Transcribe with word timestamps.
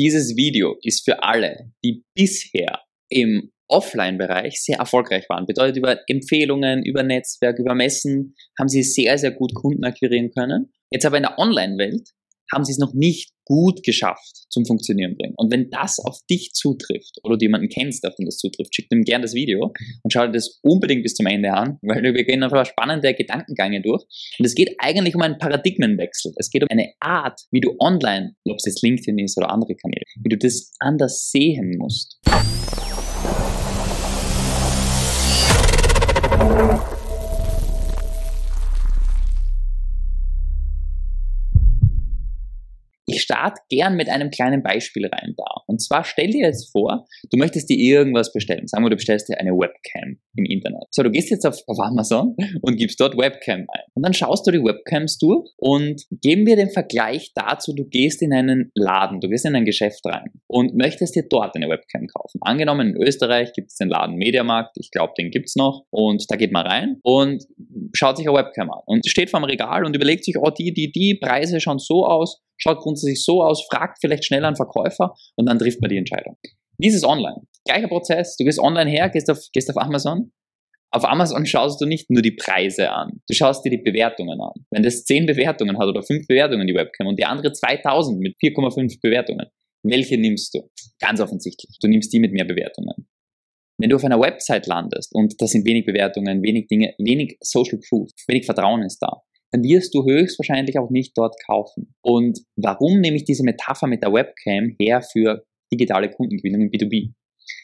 Dieses 0.00 0.34
Video 0.34 0.78
ist 0.82 1.04
für 1.04 1.22
alle, 1.22 1.74
die 1.84 2.06
bisher 2.14 2.80
im 3.10 3.52
Offline-Bereich 3.68 4.58
sehr 4.62 4.78
erfolgreich 4.78 5.28
waren. 5.28 5.44
Bedeutet, 5.44 5.76
über 5.76 5.98
Empfehlungen, 6.08 6.82
über 6.86 7.02
Netzwerk, 7.02 7.58
über 7.58 7.74
Messen 7.74 8.34
haben 8.58 8.70
sie 8.70 8.82
sehr, 8.82 9.18
sehr 9.18 9.30
gut 9.30 9.54
Kunden 9.54 9.84
akquirieren 9.84 10.30
können. 10.30 10.72
Jetzt 10.90 11.04
aber 11.04 11.18
in 11.18 11.24
der 11.24 11.38
Online-Welt 11.38 12.08
haben 12.50 12.64
sie 12.64 12.72
es 12.72 12.78
noch 12.78 12.94
nicht 12.94 13.34
gut 13.50 13.82
geschafft 13.82 14.46
zum 14.48 14.64
Funktionieren 14.64 15.16
bringen. 15.16 15.34
Und 15.36 15.52
wenn 15.52 15.70
das 15.70 15.98
auf 15.98 16.20
dich 16.30 16.52
zutrifft 16.52 17.18
oder 17.24 17.36
du 17.36 17.44
jemanden 17.44 17.68
kennst, 17.68 18.06
auf 18.06 18.14
den 18.14 18.26
das 18.26 18.36
zutrifft, 18.36 18.72
schick 18.72 18.86
ihm 18.92 19.02
gerne 19.02 19.22
das 19.22 19.34
Video 19.34 19.72
und 20.04 20.12
schau 20.12 20.26
dir 20.26 20.32
das 20.32 20.60
unbedingt 20.62 21.02
bis 21.02 21.14
zum 21.14 21.26
Ende 21.26 21.52
an, 21.52 21.78
weil 21.82 22.00
wir 22.02 22.24
gehen 22.24 22.44
einfach 22.44 22.64
spannende 22.64 23.12
Gedankengänge 23.12 23.82
durch. 23.82 24.04
Und 24.38 24.46
es 24.46 24.54
geht 24.54 24.76
eigentlich 24.78 25.16
um 25.16 25.22
einen 25.22 25.38
Paradigmenwechsel. 25.38 26.32
Es 26.36 26.50
geht 26.50 26.62
um 26.62 26.68
eine 26.70 26.92
Art, 27.00 27.40
wie 27.50 27.60
du 27.60 27.74
online, 27.80 28.36
ob 28.48 28.58
es 28.58 28.66
jetzt 28.66 28.82
LinkedIn 28.82 29.18
ist 29.18 29.36
oder 29.36 29.50
andere 29.50 29.74
Kanäle, 29.74 30.04
wie 30.22 30.28
du 30.28 30.38
das 30.38 30.70
anders 30.78 31.30
sehen 31.32 31.76
musst. 31.76 32.20
Ich 43.40 43.42
starte 43.42 43.62
gern 43.70 43.96
mit 43.96 44.08
einem 44.10 44.30
kleinen 44.30 44.62
Beispiel 44.62 45.06
rein 45.06 45.34
da. 45.36 45.62
Und 45.66 45.80
zwar 45.80 46.04
stell 46.04 46.28
dir 46.28 46.46
jetzt 46.46 46.72
vor, 46.72 47.06
du 47.30 47.38
möchtest 47.38 47.70
dir 47.70 47.78
irgendwas 47.78 48.32
bestellen. 48.32 48.66
Sagen 48.66 48.84
wir, 48.84 48.90
du 48.90 48.96
bestellst 48.96 49.28
dir 49.28 49.38
eine 49.38 49.52
Webcam 49.52 50.18
im 50.36 50.44
Internet. 50.44 50.84
So, 50.90 51.02
du 51.02 51.10
gehst 51.10 51.30
jetzt 51.30 51.46
auf, 51.46 51.56
auf 51.66 51.78
Amazon 51.80 52.36
und 52.62 52.76
gibst 52.76 53.00
dort 53.00 53.16
Webcam 53.16 53.60
ein. 53.60 53.84
Und 53.94 54.04
dann 54.04 54.12
schaust 54.12 54.46
du 54.46 54.50
die 54.50 54.62
Webcams 54.62 55.18
durch 55.18 55.48
und 55.56 56.02
geben 56.10 56.46
wir 56.46 56.56
den 56.56 56.70
Vergleich 56.70 57.32
dazu, 57.34 57.74
du 57.74 57.84
gehst 57.86 58.20
in 58.20 58.32
einen 58.32 58.70
Laden, 58.74 59.20
du 59.20 59.28
gehst 59.28 59.46
in 59.46 59.56
ein 59.56 59.64
Geschäft 59.64 60.04
rein 60.04 60.30
und 60.46 60.74
möchtest 60.74 61.16
dir 61.16 61.24
dort 61.28 61.56
eine 61.56 61.68
Webcam 61.68 62.06
kaufen. 62.08 62.40
Angenommen, 62.42 62.94
in 62.94 63.02
Österreich 63.02 63.52
gibt 63.54 63.70
es 63.70 63.76
den 63.76 63.88
Laden 63.88 64.16
Mediamarkt, 64.16 64.76
ich 64.78 64.90
glaube, 64.90 65.14
den 65.16 65.30
gibt 65.30 65.48
es 65.48 65.56
noch. 65.56 65.84
Und 65.90 66.30
da 66.30 66.36
geht 66.36 66.52
man 66.52 66.66
rein 66.66 66.98
und 67.02 67.44
schaut 67.94 68.18
sich 68.18 68.28
eine 68.28 68.36
Webcam 68.36 68.70
an 68.70 68.80
und 68.86 69.08
steht 69.08 69.30
vor 69.30 69.40
dem 69.40 69.44
Regal 69.44 69.84
und 69.84 69.96
überlegt 69.96 70.24
sich, 70.24 70.36
oh, 70.38 70.50
die, 70.50 70.72
die, 70.74 70.92
die 70.92 71.14
Preise 71.14 71.60
schauen 71.60 71.78
so 71.78 72.04
aus, 72.04 72.42
schaut 72.60 72.78
grundsätzlich 72.78 73.24
so 73.24 73.42
aus, 73.42 73.66
fragt 73.70 73.98
vielleicht 74.00 74.24
schnell 74.24 74.44
einen 74.44 74.56
Verkäufer 74.56 75.14
und 75.36 75.48
dann 75.48 75.58
trifft 75.58 75.80
man 75.80 75.90
die 75.90 75.96
Entscheidung. 75.96 76.36
Dieses 76.78 77.04
online. 77.04 77.42
Gleicher 77.64 77.88
Prozess. 77.88 78.36
Du 78.36 78.44
gehst 78.44 78.58
online 78.58 78.90
her, 78.90 79.10
gehst 79.10 79.30
auf, 79.30 79.44
gehst 79.52 79.68
auf 79.70 79.76
Amazon. 79.76 80.32
Auf 80.92 81.04
Amazon 81.04 81.46
schaust 81.46 81.80
du 81.80 81.86
nicht 81.86 82.10
nur 82.10 82.20
die 82.20 82.32
Preise 82.32 82.90
an, 82.90 83.20
du 83.28 83.34
schaust 83.34 83.64
dir 83.64 83.70
die 83.70 83.78
Bewertungen 83.78 84.40
an. 84.40 84.54
Wenn 84.70 84.82
das 84.82 85.04
10 85.04 85.26
Bewertungen 85.26 85.78
hat 85.78 85.86
oder 85.86 86.02
5 86.02 86.26
Bewertungen 86.26 86.66
die 86.66 86.74
Webcam 86.74 87.06
und 87.06 87.16
die 87.16 87.24
andere 87.24 87.52
2000 87.52 88.18
mit 88.18 88.36
4,5 88.42 89.00
Bewertungen, 89.00 89.46
welche 89.84 90.18
nimmst 90.18 90.52
du? 90.52 90.68
Ganz 90.98 91.20
offensichtlich. 91.20 91.78
Du 91.80 91.86
nimmst 91.86 92.12
die 92.12 92.18
mit 92.18 92.32
mehr 92.32 92.44
Bewertungen. 92.44 93.08
Wenn 93.78 93.88
du 93.88 93.96
auf 93.96 94.04
einer 94.04 94.20
Website 94.20 94.66
landest 94.66 95.14
und 95.14 95.40
da 95.40 95.46
sind 95.46 95.64
wenig 95.64 95.86
Bewertungen, 95.86 96.42
wenig 96.42 96.66
Dinge, 96.66 96.92
wenig 96.98 97.38
Social 97.40 97.78
Proof, 97.88 98.10
wenig 98.26 98.44
Vertrauen 98.44 98.82
ist 98.82 98.98
da, 98.98 99.22
wirst 99.52 99.94
du 99.94 100.04
höchstwahrscheinlich 100.04 100.78
auch 100.78 100.90
nicht 100.90 101.16
dort 101.16 101.34
kaufen. 101.46 101.94
Und 102.02 102.40
warum 102.56 103.00
nehme 103.00 103.16
ich 103.16 103.24
diese 103.24 103.44
Metapher 103.44 103.86
mit 103.86 104.02
der 104.02 104.12
Webcam 104.12 104.76
her 104.80 105.02
für 105.02 105.44
digitale 105.72 106.10
Kundengewinnung 106.10 106.62
im 106.62 106.70
B2B? 106.70 107.12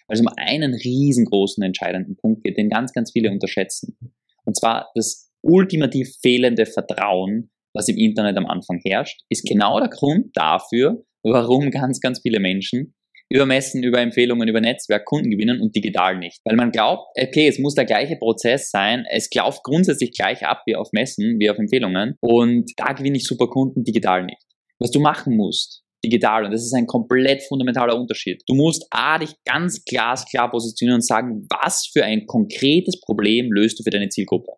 Weil 0.09 0.15
es 0.15 0.21
um 0.21 0.29
einen 0.37 0.75
riesengroßen 0.75 1.63
entscheidenden 1.63 2.17
Punkt 2.17 2.43
geht, 2.45 2.57
den 2.57 2.69
ganz, 2.69 2.93
ganz 2.93 3.13
viele 3.13 3.31
unterschätzen. 3.31 3.97
Und 4.45 4.57
zwar 4.57 4.91
das 4.95 5.31
ultimativ 5.43 6.17
fehlende 6.21 6.67
Vertrauen, 6.67 7.51
was 7.73 7.89
im 7.89 7.97
Internet 7.97 8.37
am 8.37 8.47
Anfang 8.47 8.81
herrscht, 8.85 9.21
ist 9.29 9.45
genau 9.47 9.79
der 9.79 9.89
Grund 9.89 10.31
dafür, 10.35 11.05
warum 11.23 11.71
ganz, 11.71 12.01
ganz 12.01 12.21
viele 12.21 12.41
Menschen 12.41 12.95
über 13.29 13.47
Messen, 13.47 13.83
über 13.83 14.01
Empfehlungen, 14.01 14.49
über 14.49 14.61
Netzwerk 14.61 15.05
Kunden 15.05 15.31
gewinnen 15.31 15.61
und 15.61 15.75
digital 15.75 16.17
nicht. 16.19 16.41
Weil 16.45 16.57
man 16.57 16.71
glaubt, 16.71 17.09
okay, 17.21 17.49
es 17.49 17.59
muss 17.59 17.75
der 17.75 17.85
gleiche 17.85 18.17
Prozess 18.17 18.71
sein, 18.71 19.05
es 19.11 19.29
läuft 19.35 19.63
grundsätzlich 19.65 20.13
gleich 20.13 20.47
ab 20.47 20.63
wie 20.67 20.77
auf 20.77 20.93
Messen, 20.93 21.39
wie 21.39 21.51
auf 21.51 21.59
Empfehlungen 21.59 22.17
und 22.21 22.71
da 22.77 22.93
gewinne 22.93 23.17
ich 23.17 23.25
super 23.25 23.49
Kunden 23.49 23.85
digital 23.85 24.25
nicht. 24.25 24.43
Was 24.79 24.91
du 24.91 25.01
machen 25.01 25.37
musst, 25.37 25.83
digital, 26.05 26.45
und 26.45 26.53
das 26.53 26.63
ist 26.63 26.75
ein 26.75 26.87
komplett 26.87 27.43
fundamentaler 27.43 27.99
Unterschied. 27.99 28.43
Du 28.47 28.55
musst 28.55 28.87
A, 28.91 29.19
dich 29.19 29.35
ganz 29.45 29.85
glasklar 29.85 30.51
positionieren 30.51 30.97
und 30.97 31.07
sagen, 31.07 31.47
was 31.51 31.89
für 31.93 32.05
ein 32.05 32.27
konkretes 32.27 33.01
Problem 33.01 33.51
löst 33.53 33.79
du 33.79 33.83
für 33.83 33.91
deine 33.91 34.09
Zielgruppe. 34.09 34.53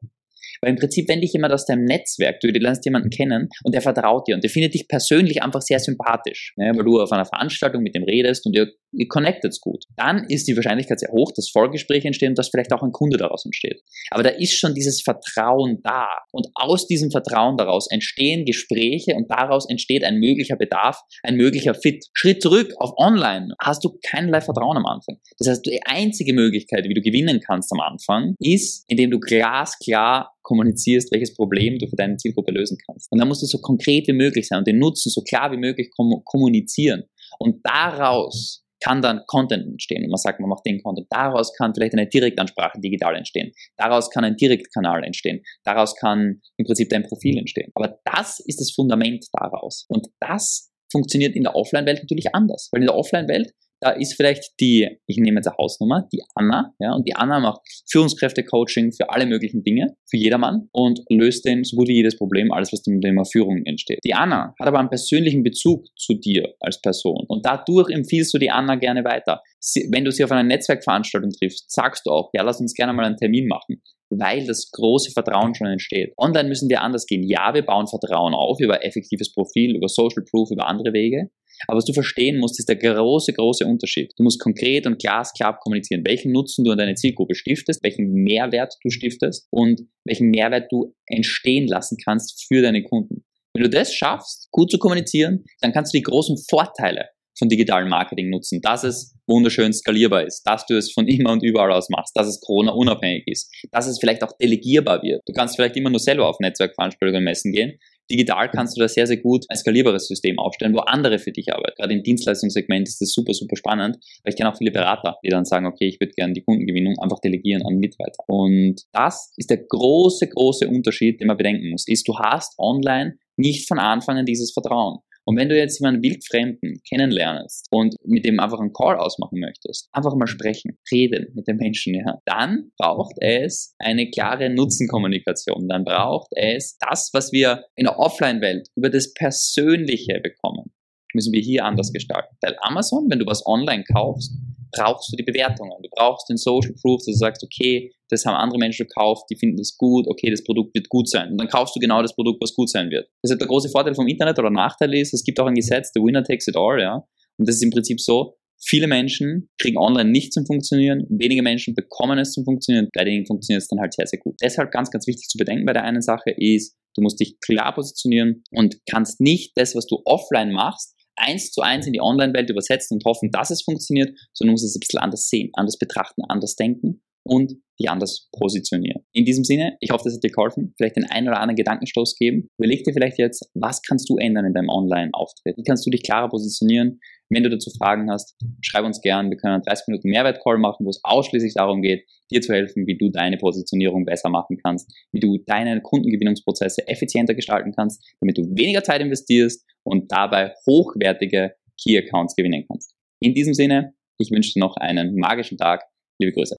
Weil 0.60 0.70
im 0.70 0.76
Prinzip, 0.76 1.08
wenn 1.08 1.20
dich 1.20 1.32
jemand 1.32 1.52
aus 1.52 1.66
deinem 1.66 1.84
Netzwerk, 1.84 2.40
du, 2.40 2.48
lernst 2.48 2.84
jemanden 2.84 3.10
kennen 3.10 3.48
und 3.64 3.74
der 3.74 3.82
vertraut 3.82 4.26
dir 4.26 4.34
und 4.34 4.42
der 4.42 4.50
findet 4.50 4.74
dich 4.74 4.88
persönlich 4.88 5.42
einfach 5.42 5.62
sehr 5.62 5.78
sympathisch, 5.78 6.54
ne, 6.56 6.72
weil 6.74 6.84
du 6.84 7.00
auf 7.00 7.12
einer 7.12 7.24
Veranstaltung 7.24 7.82
mit 7.82 7.94
dem 7.94 8.04
redest 8.04 8.46
und 8.46 8.54
ihr, 8.54 8.68
ihr 8.92 9.08
connectet 9.08 9.56
gut, 9.60 9.84
dann 9.96 10.24
ist 10.28 10.48
die 10.48 10.56
Wahrscheinlichkeit 10.56 11.00
sehr 11.00 11.10
hoch, 11.10 11.32
dass 11.34 11.50
Folgespräche 11.50 12.06
entstehen 12.06 12.30
und 12.30 12.38
dass 12.38 12.48
vielleicht 12.48 12.72
auch 12.72 12.82
ein 12.82 12.92
Kunde 12.92 13.16
daraus 13.16 13.44
entsteht. 13.44 13.82
Aber 14.10 14.22
da 14.22 14.30
ist 14.30 14.58
schon 14.58 14.74
dieses 14.74 15.02
Vertrauen 15.02 15.80
da 15.82 16.08
und 16.32 16.48
aus 16.54 16.86
diesem 16.86 17.10
Vertrauen 17.10 17.56
daraus 17.56 17.90
entstehen 17.90 18.44
Gespräche 18.44 19.14
und 19.14 19.30
daraus 19.30 19.68
entsteht 19.68 20.04
ein 20.04 20.18
möglicher 20.18 20.56
Bedarf, 20.56 21.00
ein 21.22 21.36
möglicher 21.36 21.74
Fit. 21.74 22.06
Schritt 22.12 22.42
zurück 22.42 22.72
auf 22.78 22.92
Online 22.96 23.54
hast 23.60 23.84
du 23.84 23.98
keinerlei 24.06 24.40
Vertrauen 24.40 24.76
am 24.76 24.86
Anfang. 24.86 25.18
Das 25.38 25.48
heißt, 25.48 25.66
die 25.66 25.80
einzige 25.84 26.32
Möglichkeit, 26.32 26.84
wie 26.84 26.94
du 26.94 27.00
gewinnen 27.00 27.40
kannst 27.40 27.72
am 27.72 27.80
Anfang, 27.80 28.34
ist, 28.38 28.84
indem 28.88 29.10
du 29.10 29.20
glasklar 29.20 30.32
kommunizierst, 30.48 31.12
welches 31.12 31.34
Problem 31.34 31.78
du 31.78 31.86
für 31.86 31.96
deine 31.96 32.16
Zielgruppe 32.16 32.52
lösen 32.52 32.78
kannst. 32.86 33.12
Und 33.12 33.18
dann 33.18 33.28
musst 33.28 33.42
du 33.42 33.46
so 33.46 33.58
konkret 33.58 34.08
wie 34.08 34.14
möglich 34.14 34.48
sein 34.48 34.58
und 34.58 34.66
den 34.66 34.78
Nutzen 34.78 35.10
so 35.10 35.20
klar 35.20 35.52
wie 35.52 35.58
möglich 35.58 35.90
kommunizieren. 36.24 37.04
Und 37.38 37.60
daraus 37.64 38.64
kann 38.82 39.02
dann 39.02 39.22
Content 39.26 39.66
entstehen. 39.66 40.04
Und 40.04 40.10
man 40.10 40.18
sagt, 40.18 40.40
man 40.40 40.48
macht 40.48 40.64
den 40.64 40.80
Content. 40.82 41.06
Daraus 41.10 41.52
kann 41.52 41.74
vielleicht 41.74 41.92
eine 41.92 42.06
Direktansprache 42.06 42.80
digital 42.80 43.16
entstehen. 43.16 43.52
Daraus 43.76 44.08
kann 44.08 44.24
ein 44.24 44.36
Direktkanal 44.36 45.04
entstehen. 45.04 45.42
Daraus 45.64 45.94
kann 45.96 46.40
im 46.56 46.64
Prinzip 46.64 46.88
dein 46.88 47.02
Profil 47.02 47.36
entstehen. 47.38 47.70
Aber 47.74 47.98
das 48.04 48.40
ist 48.40 48.60
das 48.60 48.72
Fundament 48.72 49.26
daraus. 49.32 49.84
Und 49.88 50.06
das 50.20 50.70
funktioniert 50.90 51.34
in 51.34 51.42
der 51.42 51.56
Offline-Welt 51.56 51.98
natürlich 52.02 52.34
anders. 52.34 52.68
Weil 52.72 52.82
in 52.82 52.86
der 52.86 52.96
Offline-Welt 52.96 53.52
da 53.80 53.90
ist 53.90 54.14
vielleicht 54.14 54.58
die, 54.60 54.88
ich 55.06 55.18
nehme 55.18 55.36
jetzt 55.36 55.46
eine 55.46 55.56
Hausnummer, 55.56 56.08
die 56.12 56.22
Anna, 56.34 56.74
ja, 56.78 56.92
und 56.94 57.06
die 57.06 57.14
Anna 57.14 57.40
macht 57.40 57.60
Führungskräfte-Coaching 57.90 58.92
für 58.92 59.10
alle 59.10 59.26
möglichen 59.26 59.62
Dinge, 59.62 59.96
für 60.08 60.16
jedermann 60.16 60.68
und 60.72 61.00
löst 61.08 61.44
den 61.44 61.64
so 61.64 61.76
gut 61.76 61.88
wie 61.88 61.94
jedes 61.94 62.16
Problem, 62.16 62.52
alles, 62.52 62.72
was 62.72 62.82
dem 62.82 63.00
Thema 63.00 63.24
Führung 63.24 63.62
entsteht. 63.64 64.00
Die 64.04 64.14
Anna 64.14 64.54
hat 64.58 64.68
aber 64.68 64.78
einen 64.78 64.88
persönlichen 64.88 65.42
Bezug 65.42 65.86
zu 65.96 66.14
dir 66.14 66.54
als 66.60 66.80
Person 66.80 67.24
und 67.28 67.44
dadurch 67.44 67.90
empfiehlst 67.90 68.34
du 68.34 68.38
die 68.38 68.50
Anna 68.50 68.76
gerne 68.76 69.04
weiter. 69.04 69.42
Sie, 69.60 69.88
wenn 69.92 70.04
du 70.04 70.12
sie 70.12 70.24
auf 70.24 70.32
einer 70.32 70.42
Netzwerkveranstaltung 70.42 71.30
triffst, 71.30 71.70
sagst 71.70 72.06
du 72.06 72.10
auch, 72.10 72.30
ja, 72.32 72.42
lass 72.42 72.60
uns 72.60 72.74
gerne 72.74 72.92
mal 72.92 73.04
einen 73.04 73.16
Termin 73.16 73.46
machen 73.46 73.82
weil 74.10 74.46
das 74.46 74.70
große 74.72 75.12
Vertrauen 75.12 75.54
schon 75.54 75.66
entsteht. 75.66 76.14
Online 76.16 76.48
müssen 76.48 76.68
wir 76.68 76.82
anders 76.82 77.06
gehen. 77.06 77.22
Ja, 77.22 77.52
wir 77.54 77.64
bauen 77.64 77.86
Vertrauen 77.86 78.34
auf 78.34 78.58
über 78.60 78.84
effektives 78.84 79.32
Profil, 79.32 79.76
über 79.76 79.88
Social 79.88 80.24
Proof, 80.24 80.50
über 80.50 80.66
andere 80.66 80.92
Wege. 80.92 81.30
Aber 81.66 81.78
was 81.78 81.84
du 81.84 81.92
verstehen 81.92 82.38
musst, 82.38 82.58
ist 82.58 82.68
der 82.68 82.76
große, 82.76 83.32
große 83.32 83.66
Unterschied. 83.66 84.12
Du 84.16 84.22
musst 84.22 84.40
konkret 84.40 84.86
und 84.86 84.98
glasklar 84.98 85.58
kommunizieren, 85.58 86.02
welchen 86.06 86.32
Nutzen 86.32 86.64
du 86.64 86.70
an 86.70 86.78
deine 86.78 86.94
Zielgruppe 86.94 87.34
stiftest, 87.34 87.82
welchen 87.82 88.12
Mehrwert 88.12 88.74
du 88.82 88.90
stiftest 88.90 89.46
und 89.50 89.82
welchen 90.04 90.30
Mehrwert 90.30 90.70
du 90.70 90.94
entstehen 91.06 91.66
lassen 91.66 91.96
kannst 92.02 92.46
für 92.46 92.62
deine 92.62 92.82
Kunden. 92.82 93.24
Wenn 93.54 93.64
du 93.64 93.70
das 93.70 93.92
schaffst, 93.92 94.48
gut 94.52 94.70
zu 94.70 94.78
kommunizieren, 94.78 95.44
dann 95.60 95.72
kannst 95.72 95.92
du 95.92 95.98
die 95.98 96.04
großen 96.04 96.36
Vorteile 96.48 97.06
von 97.38 97.48
digitalem 97.48 97.88
Marketing 97.88 98.30
nutzen, 98.30 98.60
dass 98.60 98.84
es 98.84 99.14
wunderschön 99.26 99.72
skalierbar 99.72 100.24
ist, 100.24 100.42
dass 100.42 100.66
du 100.66 100.76
es 100.76 100.92
von 100.92 101.06
immer 101.06 101.32
und 101.32 101.42
überall 101.42 101.72
aus 101.72 101.88
machst, 101.88 102.16
dass 102.16 102.26
es 102.26 102.40
Corona-unabhängig 102.40 103.24
ist, 103.26 103.54
dass 103.70 103.86
es 103.86 103.98
vielleicht 104.00 104.24
auch 104.24 104.32
delegierbar 104.40 105.02
wird. 105.02 105.22
Du 105.26 105.32
kannst 105.32 105.56
vielleicht 105.56 105.76
immer 105.76 105.90
nur 105.90 106.00
selber 106.00 106.28
auf 106.28 106.40
Netzwerkveranstaltungen 106.40 107.24
messen 107.24 107.52
gehen. 107.52 107.78
Digital 108.10 108.50
kannst 108.50 108.76
du 108.76 108.80
da 108.80 108.88
sehr, 108.88 109.06
sehr 109.06 109.18
gut 109.18 109.44
ein 109.48 109.56
skalierbares 109.56 110.08
System 110.08 110.38
aufstellen, 110.38 110.74
wo 110.74 110.78
andere 110.80 111.18
für 111.18 111.32
dich 111.32 111.52
arbeiten. 111.52 111.74
Gerade 111.76 111.94
im 111.94 112.02
Dienstleistungssegment 112.02 112.88
ist 112.88 113.00
das 113.00 113.12
super, 113.12 113.34
super 113.34 113.56
spannend, 113.56 113.96
weil 114.22 114.32
ich 114.32 114.36
kenne 114.36 114.50
auch 114.52 114.56
viele 114.56 114.70
Berater, 114.70 115.16
die 115.24 115.28
dann 115.28 115.44
sagen, 115.44 115.66
okay, 115.66 115.86
ich 115.86 116.00
würde 116.00 116.12
gerne 116.12 116.32
die 116.32 116.42
Kundengewinnung 116.42 116.98
einfach 116.98 117.20
delegieren 117.20 117.62
an 117.62 117.76
Mitarbeiter. 117.76 118.24
Und 118.26 118.82
das 118.92 119.32
ist 119.36 119.50
der 119.50 119.58
große, 119.58 120.28
große 120.28 120.68
Unterschied, 120.68 121.20
den 121.20 121.28
man 121.28 121.36
bedenken 121.36 121.70
muss, 121.70 121.86
ist, 121.86 122.08
du 122.08 122.18
hast 122.18 122.58
online 122.58 123.18
nicht 123.38 123.68
von 123.68 123.78
Anfang 123.78 124.18
an 124.18 124.26
dieses 124.26 124.52
Vertrauen. 124.52 124.98
Und 125.28 125.36
wenn 125.36 125.50
du 125.50 125.58
jetzt 125.58 125.78
jemanden 125.78 126.02
wildfremden 126.02 126.80
kennenlernst 126.88 127.66
und 127.70 127.96
mit 128.02 128.24
dem 128.24 128.40
einfach 128.40 128.60
einen 128.60 128.72
Call 128.72 128.96
ausmachen 128.96 129.38
möchtest, 129.40 129.90
einfach 129.92 130.14
mal 130.14 130.26
sprechen, 130.26 130.78
reden 130.90 131.26
mit 131.34 131.46
dem 131.46 131.58
Menschen, 131.58 131.94
ja, 131.94 132.18
dann 132.24 132.70
braucht 132.78 133.14
es 133.20 133.74
eine 133.78 134.08
klare 134.08 134.48
Nutzenkommunikation. 134.48 135.68
Dann 135.68 135.84
braucht 135.84 136.28
es 136.30 136.78
das, 136.78 137.10
was 137.12 137.30
wir 137.30 137.64
in 137.76 137.84
der 137.84 137.98
Offline-Welt 137.98 138.68
über 138.74 138.88
das 138.88 139.12
Persönliche 139.12 140.18
bekommen, 140.22 140.72
müssen 141.12 141.34
wir 141.34 141.42
hier 141.42 141.66
anders 141.66 141.92
gestalten. 141.92 142.34
Weil 142.40 142.56
Amazon, 142.62 143.06
wenn 143.10 143.18
du 143.18 143.26
was 143.26 143.44
online 143.44 143.84
kaufst, 143.84 144.32
brauchst 144.72 145.12
du 145.12 145.16
die 145.16 145.22
Bewertungen. 145.22 145.72
Du 145.82 145.88
brauchst 145.90 146.28
den 146.28 146.36
Social 146.36 146.74
Proof, 146.80 146.98
dass 146.98 147.06
du 147.06 147.12
sagst, 147.18 147.42
okay, 147.42 147.92
das 148.08 148.24
haben 148.24 148.34
andere 148.34 148.58
Menschen 148.58 148.86
gekauft, 148.86 149.26
die 149.30 149.36
finden 149.36 149.56
das 149.56 149.76
gut, 149.76 150.06
okay, 150.08 150.30
das 150.30 150.42
Produkt 150.44 150.74
wird 150.74 150.88
gut 150.88 151.08
sein. 151.08 151.32
Und 151.32 151.38
dann 151.38 151.48
kaufst 151.48 151.76
du 151.76 151.80
genau 151.80 152.02
das 152.02 152.14
Produkt, 152.14 152.42
was 152.42 152.54
gut 152.54 152.70
sein 152.70 152.90
wird. 152.90 153.08
Das 153.22 153.30
ist 153.30 153.40
der 153.40 153.48
große 153.48 153.68
Vorteil 153.68 153.94
vom 153.94 154.06
Internet 154.06 154.38
oder 154.38 154.50
Nachteil 154.50 154.94
ist, 154.94 155.14
es 155.14 155.24
gibt 155.24 155.38
auch 155.40 155.46
ein 155.46 155.54
Gesetz, 155.54 155.90
the 155.94 156.00
winner 156.00 156.24
takes 156.24 156.48
it 156.48 156.56
all, 156.56 156.80
ja. 156.80 157.04
Und 157.38 157.48
das 157.48 157.56
ist 157.56 157.62
im 157.62 157.70
Prinzip 157.70 158.00
so, 158.00 158.34
viele 158.60 158.86
Menschen 158.86 159.48
kriegen 159.58 159.78
online 159.78 160.10
nicht 160.10 160.32
zum 160.32 160.44
Funktionieren, 160.46 161.06
wenige 161.08 161.42
Menschen 161.42 161.74
bekommen 161.74 162.18
es 162.18 162.32
zum 162.32 162.44
Funktionieren, 162.44 162.88
bei 162.92 163.04
denen 163.04 163.26
funktioniert 163.26 163.62
es 163.62 163.68
dann 163.68 163.80
halt 163.80 163.94
sehr, 163.94 164.06
sehr 164.06 164.18
gut. 164.18 164.36
Deshalb 164.42 164.70
ganz, 164.72 164.90
ganz 164.90 165.06
wichtig 165.06 165.28
zu 165.28 165.38
bedenken 165.38 165.64
bei 165.64 165.72
der 165.72 165.84
einen 165.84 166.02
Sache 166.02 166.30
ist, 166.36 166.76
du 166.94 167.02
musst 167.02 167.20
dich 167.20 167.38
klar 167.40 167.74
positionieren 167.74 168.42
und 168.50 168.78
kannst 168.90 169.20
nicht 169.20 169.52
das, 169.56 169.74
was 169.74 169.86
du 169.86 170.02
offline 170.04 170.52
machst, 170.52 170.94
eins 171.18 171.50
zu 171.50 171.60
eins 171.60 171.86
in 171.86 171.92
die 171.92 172.00
Online-Welt 172.00 172.50
übersetzen 172.50 172.96
und 172.96 173.04
hoffen, 173.04 173.30
dass 173.30 173.50
es 173.50 173.62
funktioniert, 173.62 174.16
sondern 174.32 174.52
musst 174.52 174.64
es 174.64 174.76
ein 174.76 174.80
bisschen 174.80 175.00
anders 175.00 175.28
sehen, 175.28 175.50
anders 175.54 175.78
betrachten, 175.78 176.22
anders 176.28 176.56
denken 176.56 177.02
und 177.24 177.54
die 177.80 177.88
anders 177.88 178.28
positionieren. 178.32 179.04
In 179.12 179.24
diesem 179.24 179.44
Sinne, 179.44 179.76
ich 179.80 179.90
hoffe, 179.90 180.04
das 180.04 180.14
hat 180.14 180.24
dir 180.24 180.30
geholfen, 180.30 180.74
vielleicht 180.76 180.96
den 180.96 181.08
einen 181.10 181.28
oder 181.28 181.40
anderen 181.40 181.56
Gedankenstoß 181.56 182.16
geben. 182.16 182.48
Überleg 182.58 182.84
dir 182.84 182.92
vielleicht 182.92 183.18
jetzt, 183.18 183.50
was 183.54 183.82
kannst 183.82 184.08
du 184.08 184.16
ändern 184.16 184.46
in 184.46 184.54
deinem 184.54 184.68
Online-Auftritt? 184.68 185.56
Wie 185.56 185.62
kannst 185.62 185.86
du 185.86 185.90
dich 185.90 186.02
klarer 186.02 186.28
positionieren? 186.28 187.00
Wenn 187.30 187.42
du 187.42 187.50
dazu 187.50 187.70
Fragen 187.70 188.10
hast, 188.10 188.36
schreib 188.62 188.84
uns 188.84 189.00
gern. 189.00 189.30
Wir 189.30 189.36
können 189.36 189.54
einen 189.54 189.62
30 189.62 189.88
Minuten 189.88 190.08
Mehrwert-Call 190.08 190.58
machen, 190.58 190.86
wo 190.86 190.90
es 190.90 191.00
ausschließlich 191.04 191.54
darum 191.54 191.82
geht, 191.82 192.06
dir 192.32 192.40
zu 192.40 192.52
helfen, 192.52 192.86
wie 192.86 192.96
du 192.96 193.10
deine 193.10 193.36
Positionierung 193.36 194.06
besser 194.06 194.30
machen 194.30 194.58
kannst, 194.62 194.90
wie 195.12 195.20
du 195.20 195.38
deine 195.46 195.80
Kundengewinnungsprozesse 195.82 196.88
effizienter 196.88 197.34
gestalten 197.34 197.72
kannst, 197.76 198.02
damit 198.20 198.38
du 198.38 198.42
weniger 198.56 198.82
Zeit 198.82 199.02
investierst 199.02 199.64
und 199.84 200.10
dabei 200.10 200.54
hochwertige 200.66 201.54
Key-Accounts 201.80 202.34
gewinnen 202.34 202.64
kannst. 202.66 202.94
In 203.20 203.34
diesem 203.34 203.54
Sinne, 203.54 203.94
ich 204.18 204.30
wünsche 204.30 204.52
dir 204.52 204.60
noch 204.60 204.76
einen 204.76 205.16
magischen 205.16 205.58
Tag. 205.58 205.84
Liebe 206.18 206.32
Grüße. 206.32 206.56